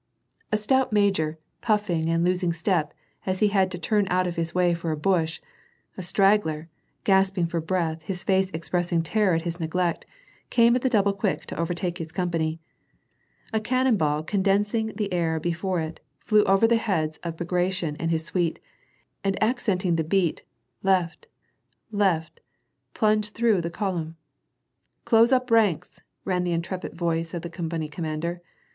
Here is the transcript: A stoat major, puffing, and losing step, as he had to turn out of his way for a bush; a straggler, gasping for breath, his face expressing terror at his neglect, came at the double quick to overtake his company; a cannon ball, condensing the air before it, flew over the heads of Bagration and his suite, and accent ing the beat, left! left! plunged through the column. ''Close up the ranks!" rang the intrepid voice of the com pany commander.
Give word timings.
A 0.51 0.57
stoat 0.57 0.91
major, 0.91 1.37
puffing, 1.61 2.09
and 2.09 2.23
losing 2.25 2.53
step, 2.53 2.91
as 3.27 3.39
he 3.39 3.49
had 3.49 3.69
to 3.69 3.77
turn 3.77 4.07
out 4.09 4.25
of 4.25 4.35
his 4.35 4.51
way 4.55 4.73
for 4.73 4.89
a 4.89 4.97
bush; 4.97 5.39
a 5.95 6.01
straggler, 6.01 6.69
gasping 7.03 7.45
for 7.45 7.61
breath, 7.61 8.01
his 8.01 8.23
face 8.23 8.49
expressing 8.49 9.03
terror 9.03 9.35
at 9.35 9.43
his 9.43 9.59
neglect, 9.59 10.07
came 10.49 10.75
at 10.75 10.81
the 10.81 10.89
double 10.89 11.13
quick 11.13 11.45
to 11.45 11.59
overtake 11.59 11.99
his 11.99 12.11
company; 12.11 12.59
a 13.53 13.59
cannon 13.59 13.95
ball, 13.95 14.23
condensing 14.23 14.87
the 14.95 15.13
air 15.13 15.39
before 15.39 15.79
it, 15.79 15.99
flew 16.19 16.43
over 16.45 16.65
the 16.65 16.77
heads 16.77 17.17
of 17.17 17.37
Bagration 17.37 17.95
and 17.99 18.09
his 18.09 18.25
suite, 18.25 18.59
and 19.23 19.37
accent 19.39 19.85
ing 19.85 19.97
the 19.97 20.03
beat, 20.03 20.41
left! 20.81 21.27
left! 21.91 22.39
plunged 22.95 23.35
through 23.35 23.61
the 23.61 23.69
column. 23.69 24.15
''Close 25.05 25.31
up 25.31 25.45
the 25.45 25.53
ranks!" 25.53 26.01
rang 26.25 26.43
the 26.43 26.53
intrepid 26.53 26.95
voice 26.95 27.35
of 27.35 27.43
the 27.43 27.51
com 27.51 27.69
pany 27.69 27.91
commander. 27.91 28.41